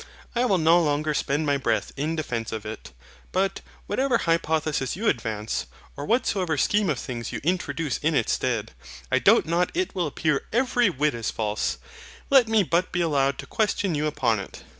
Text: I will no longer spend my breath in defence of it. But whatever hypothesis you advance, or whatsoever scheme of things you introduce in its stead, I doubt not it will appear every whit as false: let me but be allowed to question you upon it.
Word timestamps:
I 0.35 0.45
will 0.45 0.57
no 0.57 0.81
longer 0.81 1.13
spend 1.13 1.45
my 1.45 1.57
breath 1.57 1.91
in 1.95 2.15
defence 2.15 2.51
of 2.51 2.65
it. 2.65 2.91
But 3.31 3.61
whatever 3.85 4.17
hypothesis 4.17 4.95
you 4.95 5.05
advance, 5.07 5.67
or 5.95 6.05
whatsoever 6.07 6.57
scheme 6.57 6.89
of 6.89 6.97
things 6.97 7.31
you 7.31 7.39
introduce 7.43 7.99
in 7.99 8.15
its 8.15 8.31
stead, 8.31 8.71
I 9.11 9.19
doubt 9.19 9.45
not 9.45 9.69
it 9.75 9.93
will 9.93 10.07
appear 10.07 10.47
every 10.51 10.89
whit 10.89 11.13
as 11.13 11.29
false: 11.29 11.77
let 12.31 12.47
me 12.47 12.63
but 12.63 12.91
be 12.91 13.01
allowed 13.01 13.37
to 13.37 13.45
question 13.45 13.93
you 13.93 14.07
upon 14.07 14.39
it. 14.39 14.63